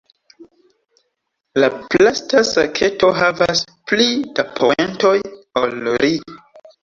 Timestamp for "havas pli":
3.19-4.07